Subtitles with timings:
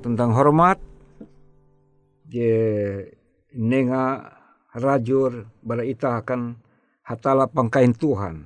[0.00, 0.78] Tentang hormat
[2.26, 2.52] je
[3.56, 4.32] nenga
[4.76, 6.58] rajur bara ita akan
[7.06, 8.44] hatala pangkain Tuhan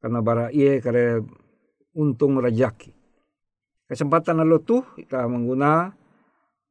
[0.00, 1.22] karena bara iye kare
[1.94, 2.90] untung rajaki
[3.86, 5.92] kesempatan lalu tuh kita mengguna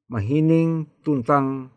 [0.09, 1.69] mahining tuntang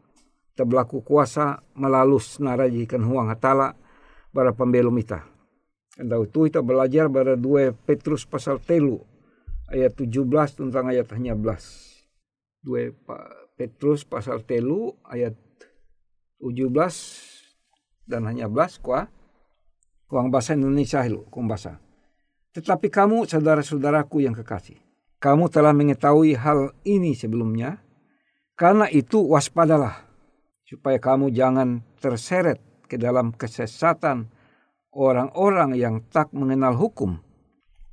[0.56, 3.76] terbelaku kuasa melalus narajikan huang hatala
[4.32, 5.28] bara pembelum ita.
[6.00, 9.04] Anda itu kita belajar bara dua Petrus pasal telu
[9.68, 10.24] ayat 17
[10.56, 11.91] tentang ayat hanya belas.
[12.62, 15.34] 2 Petrus pasal telu ayat
[16.42, 16.70] 17
[18.06, 19.06] dan hanya belas kuah
[20.10, 21.80] kuang bahasa Indonesia lu kuang bahasa.
[22.52, 24.76] Tetapi kamu saudara-saudaraku yang kekasih,
[25.16, 27.80] kamu telah mengetahui hal ini sebelumnya,
[28.52, 30.04] karena itu waspadalah
[30.68, 34.28] supaya kamu jangan terseret ke dalam kesesatan
[34.92, 37.24] orang-orang yang tak mengenal hukum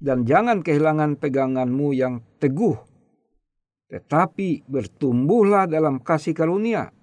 [0.03, 2.75] dan jangan kehilangan peganganmu yang teguh
[3.89, 6.93] tetapi bertumbuhlah dalam kasih karunia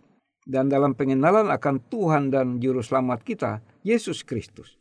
[0.47, 4.79] dan dalam pengenalan akan Tuhan dan Juru Selamat kita, Yesus Kristus.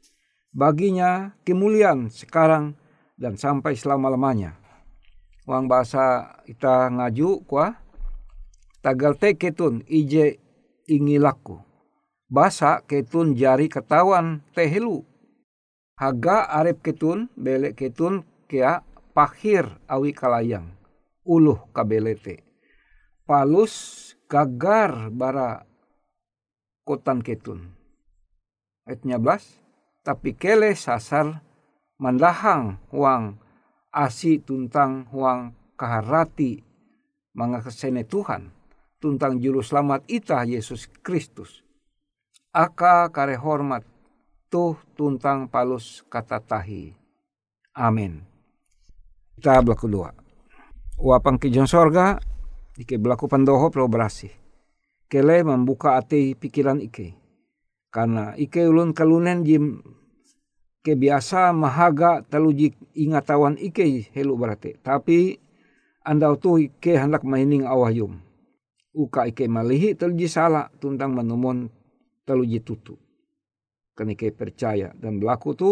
[0.54, 2.78] Baginya kemuliaan sekarang
[3.18, 4.56] dan sampai selama-lamanya.
[5.50, 7.74] Uang bahasa kita ngaju kuah.
[8.86, 10.38] tagal te ketun ije
[10.86, 11.57] ingilaku.
[12.30, 15.02] Basa ketun jari ketawan tehelu.
[15.98, 18.86] Haga arep ketun belek ketun kea
[19.18, 20.69] pahir awi kalayang.
[21.25, 22.45] Uluh kabelete.
[23.25, 25.66] Palus gagar bara
[26.86, 27.74] kotan ketun.
[28.86, 30.06] Ayat 11.
[30.06, 31.42] Tapi kele sasar
[31.98, 33.42] mandahang huang
[33.89, 36.62] asi tuntang huang kaharati
[37.33, 38.54] mga kesene Tuhan
[39.01, 41.66] tuntang juru selamat ita Yesus Kristus
[42.56, 43.83] aka kare hormat
[44.48, 46.95] tuh tuntang palus kata tahi.
[47.75, 48.24] Amin.
[49.36, 50.25] Kita dua.
[50.95, 52.15] Wapang kijon sorga,
[52.80, 54.31] ike belaku pandoho pro berasi.
[55.12, 57.19] Kele membuka ati pikiran ike.
[57.92, 59.83] Karena ike ulun kalunen jim
[60.88, 64.80] kebiasa mahaga teluji ingatawan ike helu berarti.
[64.80, 65.36] Tapi
[66.07, 68.24] andau tu ike hendak maining awahyum.
[68.95, 71.68] Uka ike malihi teluji salah tuntang menumon
[72.24, 72.95] teluji tutu.
[74.00, 75.69] Kenike percaya dan berlaku tu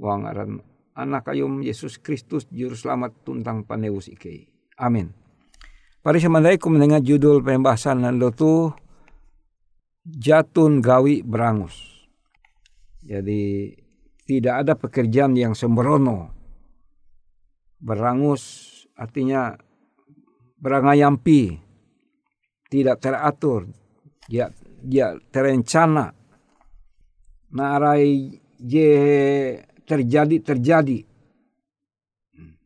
[0.00, 0.64] wang aran
[0.96, 4.48] anak ayum Yesus Kristus juru selamat tuntang paneus ike.
[4.80, 5.12] Amin.
[6.00, 8.72] Pari semandaiku mendengar judul pembahasan nando tu
[10.08, 12.08] jatun gawi berangus.
[13.04, 13.74] Jadi
[14.24, 16.32] tidak ada pekerjaan yang sembrono.
[17.76, 19.52] Berangus artinya
[20.56, 21.60] berangayampi,
[22.72, 23.68] tidak teratur,
[24.26, 24.48] dia
[24.80, 26.16] dia terencana
[27.52, 28.90] narai je
[29.86, 31.06] terjadi terjadi.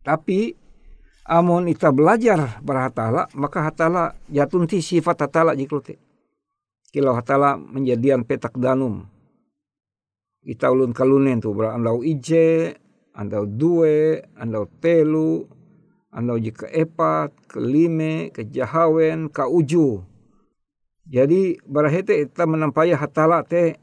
[0.00, 0.56] Tapi
[1.28, 6.00] amun kita belajar berhatala maka hatala jatunti sifat hatala jiklote
[6.90, 9.06] kilau hatala menjadian petak danum.
[10.40, 12.74] Kita ulun kalunen tu berandau ije
[13.14, 15.44] andau due andau telu
[16.10, 20.02] andau jika epat kelime kejahawen kauju.
[21.10, 23.78] Jadi barahete kita menampaya hatala te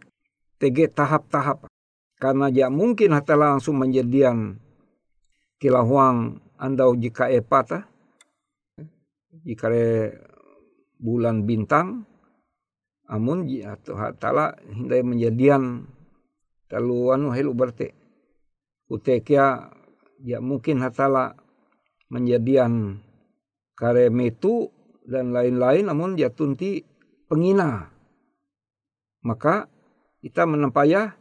[0.58, 1.67] tege tahap-tahap.
[2.18, 4.58] Karena ya mungkin hatala langsung menjadian
[5.62, 7.86] kilahuang andau jika epata.
[9.46, 9.70] Jika
[10.98, 12.10] bulan bintang.
[13.08, 15.88] Amun atau hatala hindai menjadian
[16.68, 17.96] talu anu helu berte.
[18.92, 19.72] Utekia
[20.20, 21.32] ya mungkin hatala
[22.12, 23.00] menjadian
[23.80, 24.68] kare metu
[25.08, 26.84] dan lain-lain namun dia tunti
[27.32, 27.88] pengina.
[29.24, 29.72] Maka
[30.20, 31.16] kita menempaya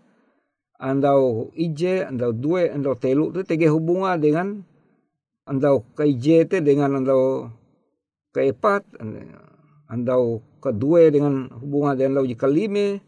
[0.77, 4.47] andau ije, andau dua, andau telu itu tege hubungan dengan
[5.49, 7.51] andau ke ije itu dengan andau
[8.37, 8.85] keempat,
[9.89, 13.01] andau kedua dengan hubungan dengan andau jika lima,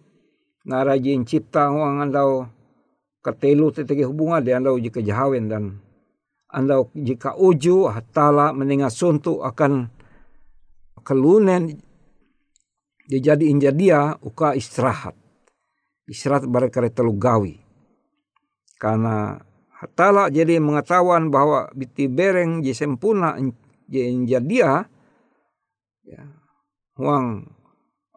[0.64, 2.48] narajin cipta huang andau
[3.20, 5.64] ketelu itu tege hubungan dengan andau jika jahawen dan
[6.48, 9.92] andau jika uju hatala mendengar suntuk akan
[11.04, 11.80] kelunen
[13.08, 15.16] dia jadi inja dia uka istirahat.
[16.08, 17.60] Istirahat barangkali telu gawi.
[18.80, 19.36] Karena
[19.76, 23.36] hatala jadi mengetahuan bahwa biti bereng je sempurna
[23.86, 24.88] dia
[26.08, 26.22] ya,
[26.96, 27.44] huang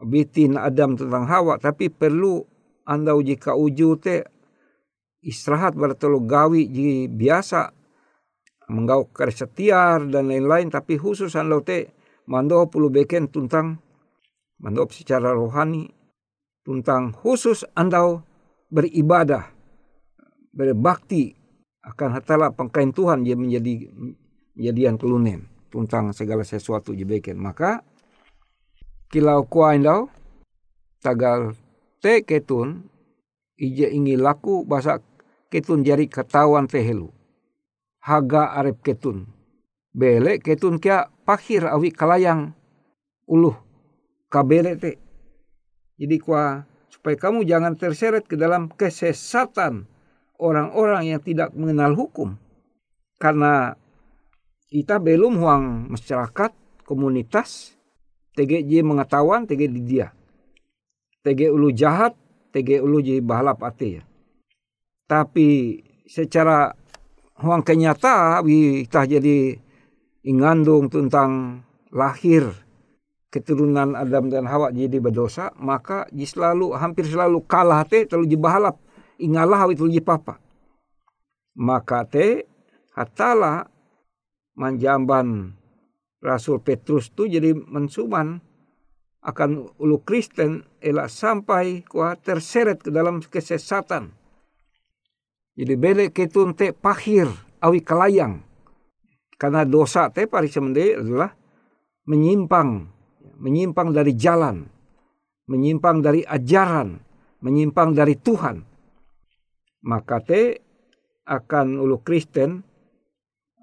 [0.07, 1.59] biti na Adam tentang Hawa.
[1.59, 2.39] Tapi perlu
[2.87, 4.23] anda uji uju te
[5.21, 7.75] istirahat telu gawi ji biasa
[8.71, 10.71] menggau setiar dan lain-lain.
[10.71, 11.91] Tapi khusus anda te
[12.31, 13.83] mando pulu beken tentang
[14.63, 16.00] menop secara rohani
[16.61, 18.21] tentang khusus andau
[18.69, 19.49] beribadah
[20.53, 21.33] berbakti
[21.81, 23.89] akan hatala pengkain Tuhan dia menjadi
[24.53, 27.81] jadian kelunen tentang segala sesuatu jebeken maka
[29.09, 30.11] kilau kuah andau
[31.01, 31.57] tagal
[32.03, 32.85] te ketun
[33.57, 35.01] ije ingi laku bahasa
[35.49, 37.09] ketun jari ketahuan tehelu
[38.01, 39.29] haga arep ketun.
[39.91, 42.55] Bele ketun kia pakhir awi kalayang
[43.29, 43.55] uluh
[44.27, 44.97] kabele te.
[46.01, 49.85] Jadi kuah supaya kamu jangan terseret ke dalam kesesatan
[50.41, 52.41] orang-orang yang tidak mengenal hukum.
[53.21, 53.77] Karena
[54.73, 56.51] kita belum huang masyarakat,
[56.89, 57.77] komunitas,
[58.33, 60.09] TGJ mengetahuan, TG di dia.
[61.21, 62.17] TG ulu jahat,
[62.49, 64.03] TG ulu jadi bahalap ate ya.
[65.05, 65.77] Tapi
[66.09, 66.73] secara
[67.37, 69.53] huang kenyata, kita jadi
[70.25, 71.61] ingandung tentang
[71.93, 72.49] lahir
[73.31, 78.75] keturunan Adam dan Hawa jadi berdosa, maka selalu hampir selalu kalah te terlalu ji bahalap
[79.17, 80.37] ingalah itu ji papa.
[81.55, 82.43] Maka te
[82.91, 83.71] hatala
[84.59, 85.55] manjamban
[86.19, 88.43] Rasul Petrus tu jadi mensuman
[89.23, 94.11] akan ulu Kristen elak sampai kuah terseret ke dalam kesesatan.
[95.55, 97.31] Jadi bele ketun te pahir
[97.63, 98.43] awi kelayang.
[99.39, 101.33] Karena dosa te pari adalah
[102.05, 102.90] menyimpang
[103.41, 104.61] menyimpang dari jalan,
[105.49, 107.01] menyimpang dari ajaran,
[107.41, 108.61] menyimpang dari Tuhan,
[109.81, 110.61] maka te
[111.25, 112.61] akan ulu Kristen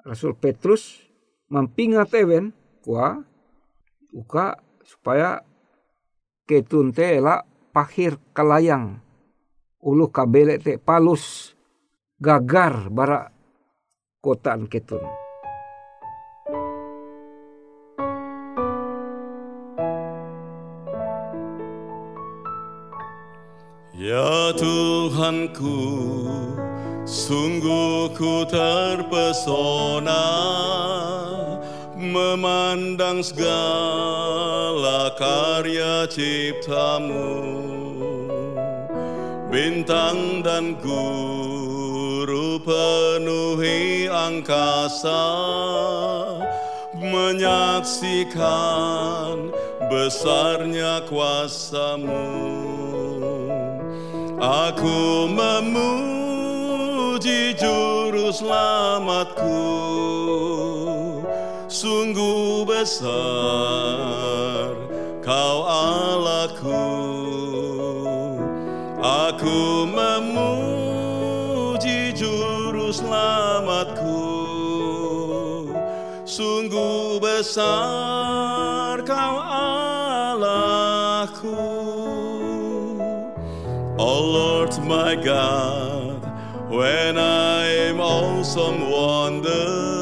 [0.02, 0.98] Rasul Petrus
[1.46, 2.50] mempingat ewen
[2.82, 3.22] kuah
[4.14, 5.42] uka supaya
[6.48, 8.98] ketun te la pahir kalayang
[9.84, 11.54] ulu kabele te palus
[12.18, 13.30] gagar bara
[14.18, 15.27] kotaan ketun.
[24.18, 25.78] Ya Tuhanku,
[27.06, 30.26] sungguh ku terpesona
[31.94, 37.30] memandang segala karya ciptamu.
[39.54, 45.30] Bintang dan guru penuhi angkasa
[46.98, 48.34] menyaksikan
[49.86, 52.77] besarnya kuasamu
[54.38, 56.38] aku memuji
[57.58, 59.58] juru selamatku.
[61.68, 63.08] Sungguh besar
[65.22, 66.86] kau Allahku.
[68.98, 71.28] Aku memuji
[72.14, 74.26] juru selamatku.
[76.26, 80.48] Sungguh besar kau Allahku
[84.88, 86.18] my God
[86.70, 89.98] when I'm awesome wonder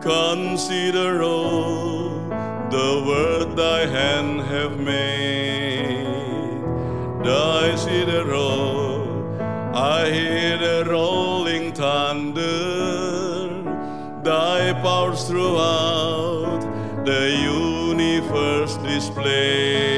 [0.00, 2.08] Consider all
[2.70, 6.06] the word thy hand have made.
[7.24, 7.74] Thy
[8.04, 9.38] the roll,
[9.74, 13.62] I hear the rolling thunder.
[14.22, 16.60] Thy powers throughout
[17.04, 19.97] the universe display.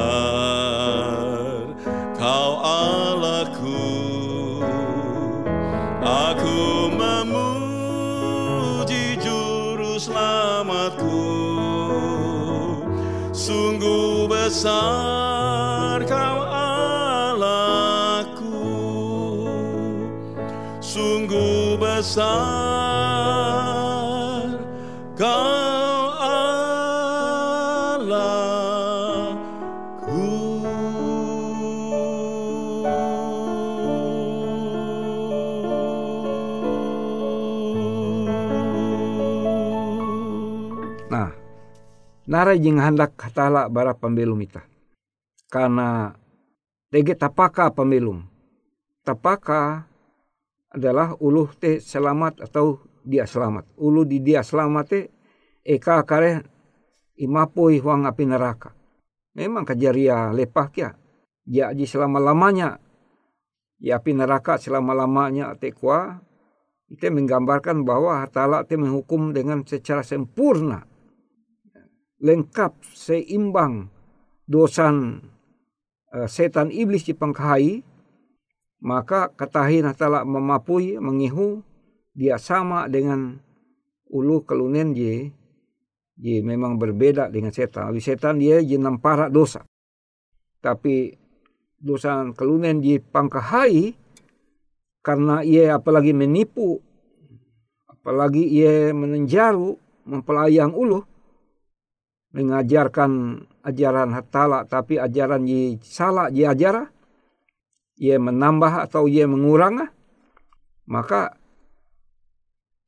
[2.20, 3.80] kau Allahku.
[6.04, 8.44] Aku memuji
[9.24, 11.24] juru selamatku.
[13.32, 15.23] Sungguh besar
[22.04, 22.44] besar
[25.16, 26.12] kau
[41.08, 41.30] Nah,
[42.28, 44.68] nara jing hendak hatala bara pembelum ita.
[45.48, 46.12] Karena
[46.92, 48.28] tege tapaka pembelum.
[49.08, 49.93] Tapaka
[50.74, 53.78] adalah uluh te selamat atau dia selamat.
[53.78, 55.02] Ulu di dia selamat te
[55.62, 56.42] eka kare
[57.22, 58.74] imapoi huang api neraka.
[59.38, 60.92] Memang kajaria lepah kia.
[61.44, 62.80] Jadi selama-lamanya
[63.78, 66.18] ya api neraka selama-lamanya te kuah
[66.88, 70.86] itu menggambarkan bahwa hatala te menghukum dengan secara sempurna
[72.24, 73.92] lengkap seimbang
[74.48, 75.28] dosan
[76.16, 77.84] uh, setan iblis di pangkahai
[78.84, 81.64] maka katahin hatala memapui mengihu
[82.12, 83.40] dia sama dengan
[84.12, 85.32] ulu kelunen je
[86.20, 87.90] je memang berbeda dengan setan.
[87.90, 89.66] Abi setan dia je nampara dosa.
[90.62, 91.16] Tapi
[91.80, 93.96] dosa kelunen je pangkahai
[95.04, 96.80] karena ia apalagi menipu
[97.88, 99.76] apalagi ia menenjaru
[100.08, 101.04] mempelayang ulu
[102.36, 106.93] mengajarkan ajaran hatala tapi ajaran ye salah ye ajara
[108.00, 109.90] ia menambah atau ia mengurang
[110.90, 111.38] maka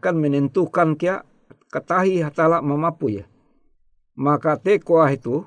[0.02, 1.24] akan menentukan kia
[1.70, 3.26] ketahi hatala memapu ya
[4.16, 5.44] maka tekoah itu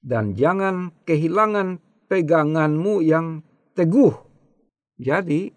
[0.00, 3.44] dan jangan kehilangan peganganmu yang
[3.76, 4.16] teguh.
[4.98, 5.52] Jadi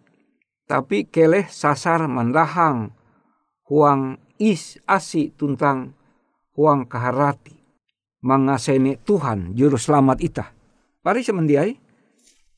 [0.67, 2.93] tapi keleh sasar mandahang
[3.65, 5.95] huang is asi tuntang
[6.53, 7.57] huang kaharati.
[8.21, 10.45] Mangasene Tuhan juru selamat ita.
[11.01, 11.80] Pari semendiai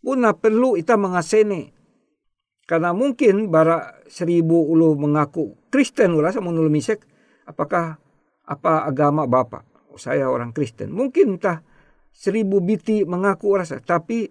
[0.03, 1.71] puna perlu ita mengasene
[2.67, 7.07] karena mungkin bara seribu ulu mengaku Kristen rasa menurut misek
[7.47, 7.97] apakah
[8.43, 10.91] apa agama bapak oh, saya orang Kristen.
[10.91, 11.63] Mungkin entah
[12.11, 14.27] seribu biti mengaku rasa tapi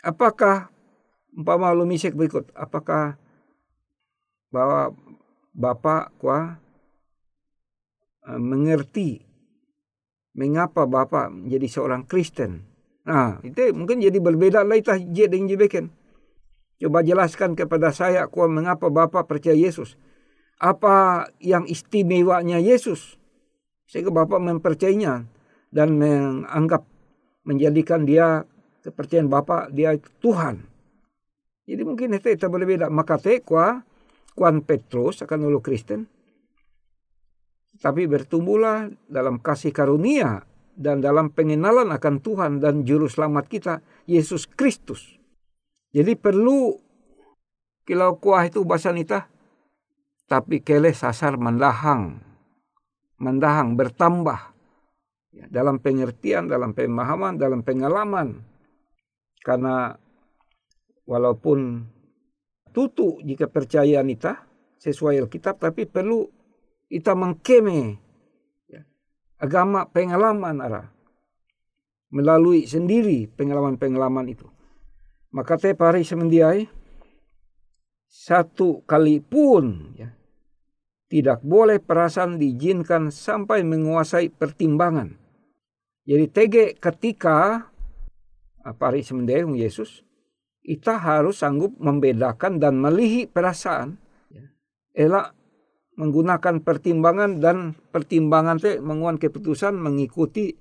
[0.00, 0.72] apakah
[1.36, 2.48] umpama lu misek berikut?
[2.56, 3.20] Apakah
[4.48, 4.96] bahwa
[5.52, 6.56] bapak kuah
[8.36, 9.24] mengerti
[10.36, 12.64] mengapa bapak menjadi seorang Kristen.
[13.08, 15.88] Nah, itu mungkin jadi berbeda lah itu je dengan jebeken.
[16.76, 19.96] Coba jelaskan kepada saya kuah mengapa bapak percaya Yesus.
[20.60, 23.16] Apa yang istimewanya Yesus
[23.88, 25.24] sehingga bapak mempercayainya
[25.72, 26.84] dan menganggap
[27.48, 28.44] menjadikan dia
[28.84, 30.68] kepercayaan bapak dia Tuhan.
[31.64, 32.92] Jadi mungkin itu itu berbeda.
[32.92, 36.04] Maka te kuan Petrus akan ulu Kristen
[37.78, 40.42] tapi bertumbuhlah dalam kasih karunia
[40.78, 43.74] dan dalam pengenalan akan Tuhan dan juru selamat kita
[44.06, 45.18] Yesus Kristus.
[45.90, 46.78] Jadi perlu
[47.82, 49.26] kilau kuah itu bahasa nita
[50.30, 52.22] tapi kele sasar mendahang
[53.18, 54.54] mendahang bertambah
[55.34, 58.46] ya, dalam pengertian, dalam pemahaman, dalam pengalaman.
[59.42, 59.90] Karena
[61.02, 61.82] walaupun
[62.70, 64.46] tutu jika percaya nita
[64.78, 66.28] sesuai Alkitab tapi perlu
[66.86, 67.98] kita mengkeme
[69.38, 70.86] agama pengalaman arah
[72.10, 74.46] melalui sendiri pengalaman-pengalaman itu.
[75.32, 76.64] Maka teh pari semendiai
[78.08, 80.08] satu kali pun ya,
[81.12, 85.12] tidak boleh perasaan diizinkan sampai menguasai pertimbangan.
[86.08, 87.68] Jadi tege ketika
[88.80, 90.00] pari semendiai Yesus,
[90.64, 94.00] kita harus sanggup membedakan dan melihi perasaan.
[94.32, 94.48] Ya.
[95.98, 100.54] Menggunakan pertimbangan dan pertimbangan teh menguan keputusan mengikuti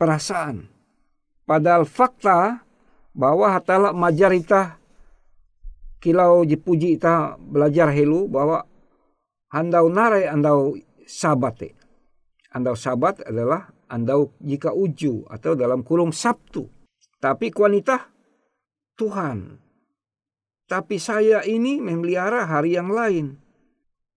[0.00, 0.64] perasaan.
[1.44, 2.64] Padahal fakta
[3.12, 4.80] bahwa hatala majarita
[6.00, 8.64] kilau jipuji ita belajar helu bahwa
[9.52, 11.76] andau nare andau sabate.
[12.56, 16.64] Andau sabat adalah andau jika uju atau dalam kurung Sabtu.
[17.20, 18.08] Tapi kuanita
[18.96, 19.60] Tuhan.
[20.64, 23.43] Tapi saya ini memelihara hari yang lain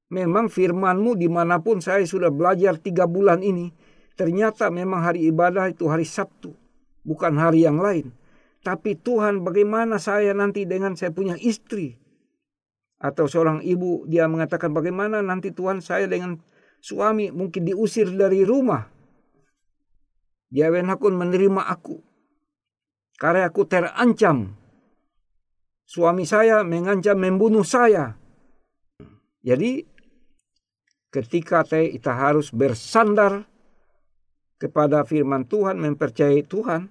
[0.07, 3.71] memang firmanmu di mana pun saya sudah belajar tiga bulan ini,
[4.15, 6.55] ternyata memang hari ibadah itu hari Sabtu,
[7.03, 8.11] bukan hari yang lain.
[8.63, 11.95] Tapi Tuhan bagaimana saya nanti dengan saya punya istri?
[12.97, 16.41] Atau seorang ibu dia mengatakan bagaimana nanti Tuhan saya dengan
[16.81, 18.89] suami mungkin diusir dari rumah.
[20.47, 21.99] Dia hakun menerima aku.
[23.19, 24.55] Karena aku terancam.
[25.87, 28.15] Suami saya mengancam membunuh saya.
[29.43, 29.87] Jadi
[31.11, 33.47] ketika kita harus bersandar
[34.57, 36.89] kepada firman Tuhan, mempercayai Tuhan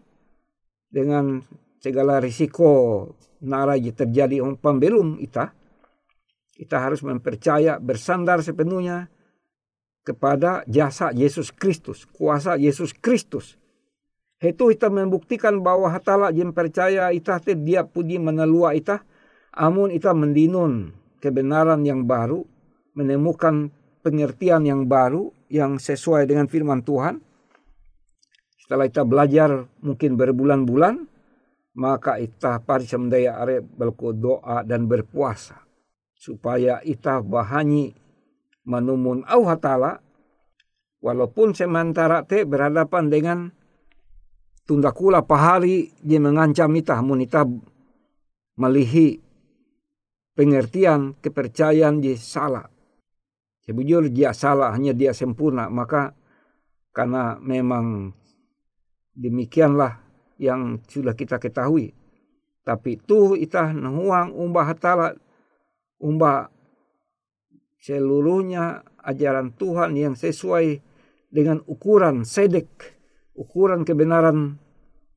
[0.88, 1.42] dengan
[1.82, 3.04] segala risiko
[3.42, 5.52] nara terjadi pembelum kita,
[6.56, 9.12] kita harus mempercaya bersandar sepenuhnya
[10.06, 13.58] kepada jasa Yesus Kristus, kuasa Yesus Kristus.
[14.38, 19.02] Itu kita membuktikan bahwa hatala yang percaya kita dia puji menelua kita,
[19.52, 22.46] amun kita mendinun kebenaran yang baru,
[22.94, 23.74] menemukan
[24.06, 27.18] pengertian yang baru yang sesuai dengan firman Tuhan.
[28.62, 30.94] Setelah kita belajar mungkin berbulan-bulan,
[31.74, 33.66] maka kita pari semdaya are
[34.14, 35.58] doa dan berpuasa.
[36.14, 37.90] Supaya kita bahani
[38.62, 39.98] menumun au hatala
[41.02, 43.38] walaupun sementara te berhadapan dengan
[44.66, 47.46] tunda kula pahari dia mengancam ita mun ita
[48.58, 49.22] melihi
[50.34, 52.66] pengertian kepercayaan di salah
[53.66, 55.66] Sebujur dia salah, hanya dia sempurna.
[55.66, 56.14] Maka
[56.94, 58.14] karena memang
[59.12, 59.98] demikianlah
[60.38, 61.90] yang sudah kita ketahui.
[62.62, 65.18] Tapi tuh itah nuang umbah hatala,
[65.98, 66.50] umbah
[67.82, 70.82] seluruhnya ajaran Tuhan yang sesuai
[71.30, 72.70] dengan ukuran sedek,
[73.34, 74.62] ukuran kebenaran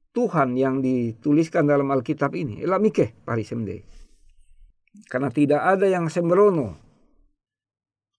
[0.10, 2.66] Tuhan yang dituliskan dalam Alkitab ini.
[2.66, 3.86] Elamike pari semde.
[5.06, 6.88] Karena tidak ada yang sembrono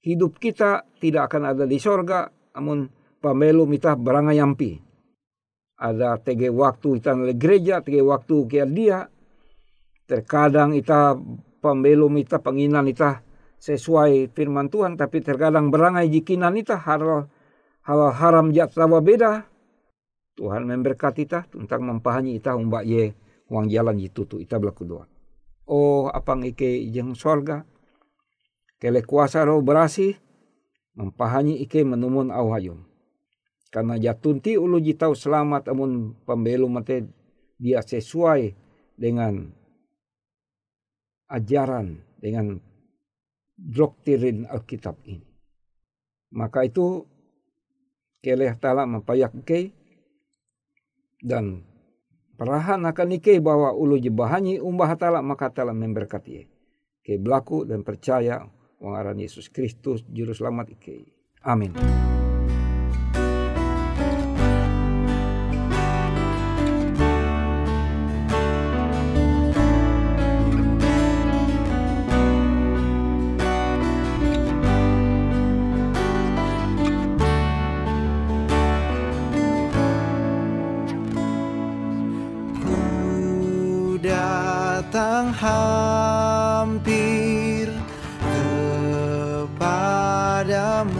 [0.01, 2.89] hidup kita tidak akan ada di sorga namun
[3.21, 3.95] pamelu mita
[4.33, 4.81] yampi.
[5.81, 9.09] Ada tege waktu kita di gereja, tege waktu kia dia.
[10.05, 11.17] Terkadang kita
[11.63, 13.25] pamelu mita penginan kita
[13.61, 17.31] sesuai firman Tuhan, tapi terkadang berangai jikinan kita hal
[17.87, 19.47] hal haram jat tawa beda.
[20.37, 23.13] Tuhan memberkati kita tentang mempahami kita umbak ye
[23.53, 25.05] uang jalan tu kita berlaku doa.
[25.69, 27.63] Oh apa ngike jeng sorga
[28.81, 30.17] kele kuasa roh berasi
[30.97, 32.81] mempahani ike menumun au hayum.
[33.71, 37.07] Karena jatunti ulu jitau selamat amun pembelu mate
[37.61, 38.51] dia sesuai
[38.99, 39.47] dengan
[41.31, 42.59] ajaran dengan
[43.55, 45.29] doktrin Alkitab ini.
[46.35, 47.07] Maka itu
[48.25, 49.71] keleh tala mapayak ke
[51.21, 51.63] dan
[52.35, 56.49] perahan akan ike bahwa ulu jebahanyi umbah tala maka tala memberkati
[57.05, 58.49] ke belaku dan percaya
[58.81, 61.07] wangaran Yesus Kristus juru selamat ike.
[61.45, 61.77] Amin.
[90.49, 91.00] I'm.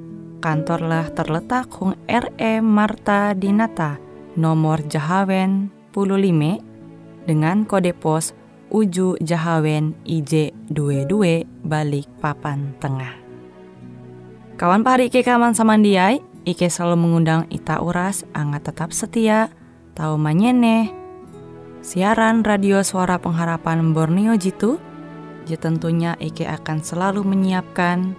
[0.41, 4.01] kantorlah terletak Hung RE Marta Dinata,
[4.33, 8.33] nomor Jahawen 15 dengan kode pos
[8.73, 13.13] Uju Jahawen IJ 22 balik papan tengah.
[14.57, 19.53] Kawan pahari Ike kaman samandiai, Ike selalu mengundang Ita Uras, angga tetap setia,
[19.93, 20.89] tahu manyene,
[21.85, 24.81] siaran radio suara pengharapan Borneo Jitu,
[25.51, 28.15] tentunya Ike akan selalu menyiapkan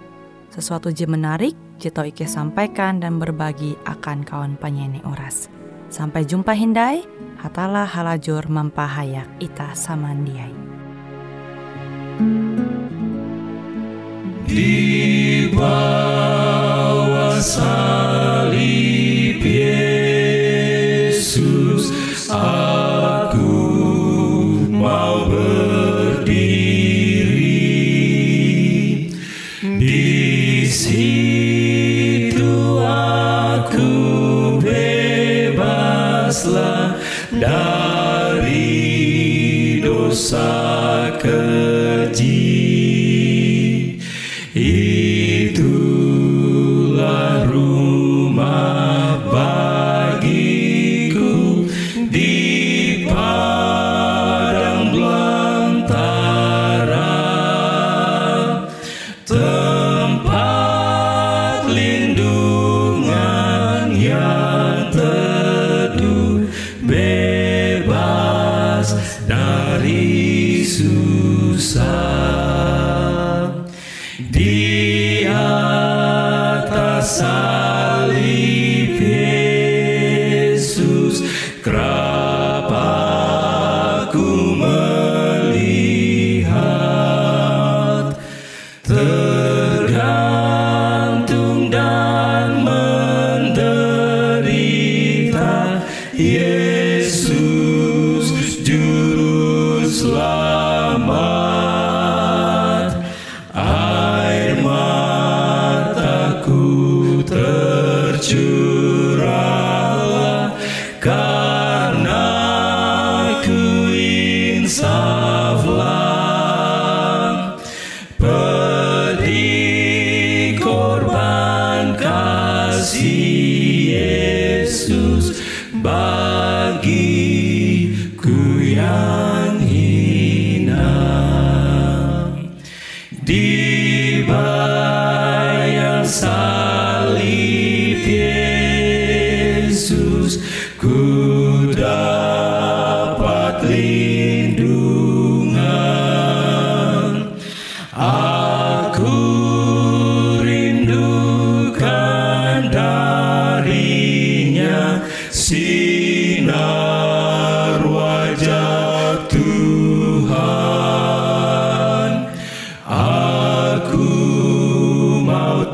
[0.53, 5.51] sesuatu je menarik, Jito Ike sampaikan dan berbagi akan kawan penyanyi Uras.
[5.91, 7.03] Sampai jumpa Hindai,
[7.43, 10.55] hatalah halajur mempahayak ita samandiai.
[14.47, 20.55] Di bawah salib Yesus
[22.31, 22.92] aku
[36.33, 36.97] bebaslah
[37.29, 38.57] dari
[39.85, 41.62] dosa keji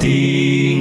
[0.09, 0.78] see.